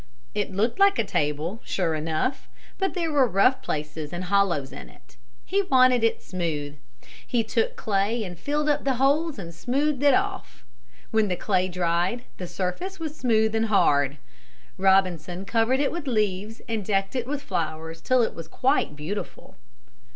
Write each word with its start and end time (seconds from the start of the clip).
It 0.33 0.51
looked 0.51 0.79
like 0.79 0.97
a 0.97 1.03
table, 1.03 1.61
sure 1.63 1.93
enough, 1.93 2.49
but 2.79 2.95
there 2.95 3.11
were 3.11 3.27
rough 3.27 3.61
places 3.61 4.11
and 4.11 4.23
hollows 4.23 4.71
in 4.71 4.89
it. 4.89 5.15
He 5.45 5.61
wanted 5.61 6.03
it 6.03 6.23
smooth. 6.23 6.79
He 7.27 7.43
took 7.43 7.75
clay 7.75 8.23
and 8.23 8.39
filled 8.39 8.67
up 8.67 8.83
the 8.83 8.95
holes 8.95 9.37
and 9.37 9.53
smoothed 9.53 10.01
it 10.01 10.15
off. 10.15 10.65
When 11.11 11.27
the 11.27 11.35
clay 11.35 11.67
dried, 11.67 12.23
the 12.39 12.47
surface 12.47 12.99
was 12.99 13.15
smooth 13.15 13.53
and 13.53 13.67
hard. 13.67 14.17
Robinson 14.75 15.45
covered 15.45 15.79
it 15.79 15.91
with 15.91 16.07
leaves 16.07 16.63
and 16.67 16.83
decked 16.83 17.15
it 17.15 17.27
with 17.27 17.43
flowers 17.43 18.01
till 18.01 18.23
it 18.23 18.33
was 18.33 18.47
quite 18.47 18.95
beautiful. 18.95 19.55